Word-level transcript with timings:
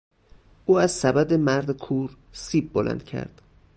او 0.65 0.79
از 0.79 0.91
سبد 0.91 1.33
مرد 1.33 1.71
کور، 1.71 2.17
سیب 2.31 2.73
بلند 2.73 3.03
کرد. 3.03 3.41